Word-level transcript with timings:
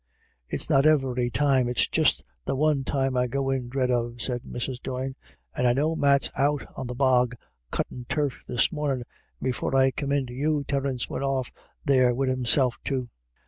"It's 0.49 0.67
not 0.67 0.87
every 0.87 1.29
time, 1.29 1.67
it's 1.67 1.87
just 1.87 2.23
the 2.45 2.55
one 2.55 2.83
time 2.83 3.15
I 3.15 3.27
go 3.27 3.51
in 3.51 3.69
dread 3.69 3.91
of," 3.91 4.19
said 4.19 4.41
Mrs. 4.41 4.81
Doyne," 4.81 5.13
and 5.55 5.67
I 5.67 5.73
know 5.73 5.95
Matt's 5.95 6.31
out 6.35 6.65
on 6.75 6.87
the 6.87 6.95
bog 6.95 7.35
cuttin' 7.69 8.07
turf 8.09 8.41
this 8.47 8.71
mornin', 8.71 9.01
and 9.03 9.43
before 9.45 9.75
I 9.75 9.91
came 9.91 10.11
in 10.11 10.25
to 10.25 10.33
you 10.33 10.63
Terence 10.63 11.07
went 11.07 11.23
off 11.23 11.51
there 11.85 12.15
wid 12.15 12.29
himself 12.29 12.79
too. 12.83 13.09